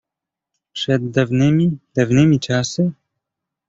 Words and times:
"Przed 0.73 1.11
dawnymi, 1.11 1.77
dawnymi 1.93 2.39
czasy?" 2.39 2.91